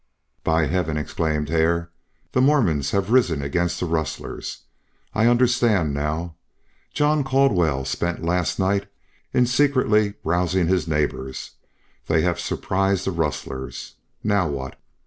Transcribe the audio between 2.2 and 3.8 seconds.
"The Mormons have risen against